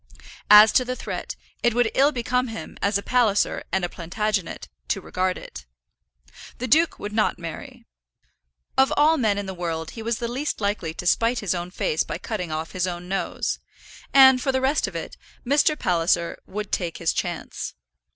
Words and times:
As 0.49 0.71
to 0.71 0.83
the 0.83 0.95
threat, 0.95 1.35
it 1.61 1.75
would 1.75 1.91
ill 1.93 2.11
become 2.11 2.47
him, 2.47 2.75
as 2.81 2.97
a 2.97 3.03
Palliser 3.03 3.63
and 3.71 3.85
a 3.85 3.87
Plantagenet, 3.87 4.67
to 4.87 4.99
regard 4.99 5.37
it. 5.37 5.67
The 6.57 6.67
duke 6.67 6.97
would 6.97 7.13
not 7.13 7.37
marry. 7.37 7.85
Of 8.79 8.91
all 8.97 9.17
men 9.17 9.37
in 9.37 9.45
the 9.45 9.53
world 9.53 9.91
he 9.91 10.01
was 10.01 10.17
the 10.17 10.27
least 10.27 10.59
likely 10.59 10.95
to 10.95 11.05
spite 11.05 11.37
his 11.37 11.53
own 11.53 11.69
face 11.69 12.03
by 12.03 12.17
cutting 12.17 12.51
off 12.51 12.71
his 12.71 12.87
own 12.87 13.07
nose; 13.07 13.59
and, 14.11 14.41
for 14.41 14.51
the 14.51 14.59
rest 14.59 14.87
of 14.87 14.95
it, 14.95 15.17
Mr. 15.45 15.77
Palliser 15.77 16.39
would 16.47 16.71
take 16.71 16.97
his 16.97 17.13
chance. 17.13 17.75